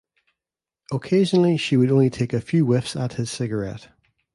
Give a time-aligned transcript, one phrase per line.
[0.91, 3.89] Occasionally she would only take a few whiffs at his cigarette.